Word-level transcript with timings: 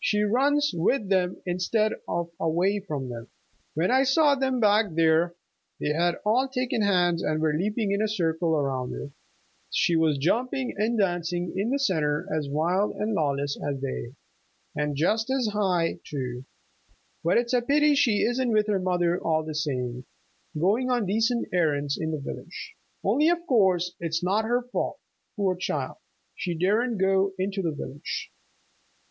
"She 0.00 0.22
runs 0.22 0.72
with 0.74 1.10
them 1.10 1.42
instead 1.44 1.92
of 2.08 2.30
away 2.40 2.80
from 2.80 3.10
them. 3.10 3.28
When 3.74 3.90
I 3.90 4.04
saw 4.04 4.34
them 4.34 4.58
back 4.58 4.86
there 4.94 5.34
they 5.78 5.88
had 5.90 6.16
all 6.24 6.48
taken 6.48 6.80
hands 6.80 7.22
and 7.22 7.42
were 7.42 7.52
leaping 7.52 7.92
in 7.92 8.00
a 8.00 8.08
circle 8.08 8.56
around 8.56 8.92
her. 8.92 9.10
She 9.70 9.94
was 9.94 10.16
jumping 10.16 10.72
and 10.78 10.96
dancing 10.96 11.52
in 11.54 11.68
the 11.68 11.78
center 11.78 12.26
as 12.34 12.48
wild 12.48 12.92
and 12.96 13.12
lawless 13.12 13.58
as 13.62 13.82
they, 13.82 14.14
and 14.74 14.96
just 14.96 15.28
as 15.28 15.48
high, 15.52 15.98
too.... 16.04 16.46
But 17.22 17.36
it's 17.36 17.52
a 17.52 17.60
pity 17.60 17.94
she 17.94 18.22
isn't 18.22 18.50
with 18.50 18.68
her 18.68 18.80
mother 18.80 19.20
all 19.22 19.42
the 19.44 19.54
same, 19.54 20.06
going 20.58 20.88
on 20.90 21.04
decent 21.04 21.48
errands 21.52 21.98
in 22.00 22.12
the 22.12 22.18
village. 22.18 22.74
Only 23.04 23.28
of 23.28 23.46
course 23.46 23.92
it's 24.00 24.22
not 24.22 24.46
her 24.46 24.62
fault, 24.62 24.98
poor 25.36 25.54
child! 25.54 25.98
She 26.34 26.54
daren't 26.56 26.96
go 26.96 27.32
into 27.38 27.60
the 27.60 27.72
village." 27.72 28.32